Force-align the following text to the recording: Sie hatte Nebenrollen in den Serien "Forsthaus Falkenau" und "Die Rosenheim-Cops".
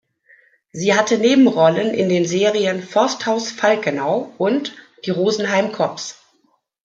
Sie 0.71 0.95
hatte 0.95 1.19
Nebenrollen 1.19 1.93
in 1.93 2.09
den 2.09 2.25
Serien 2.25 2.81
"Forsthaus 2.81 3.51
Falkenau" 3.51 4.33
und 4.39 4.73
"Die 5.05 5.11
Rosenheim-Cops". 5.11 6.19